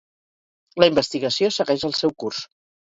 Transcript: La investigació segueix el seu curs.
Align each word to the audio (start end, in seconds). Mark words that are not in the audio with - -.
La 0.83 0.89
investigació 0.93 1.53
segueix 1.61 1.87
el 1.91 1.97
seu 2.03 2.19
curs. 2.25 2.45